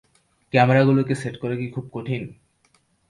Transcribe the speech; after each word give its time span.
ক্যামেরাগুলো 0.53 1.01
সেট 1.21 1.35
করা 1.41 1.55
কি 1.55 1.67
খুব 1.69 1.85
কঠিন? 1.93 2.21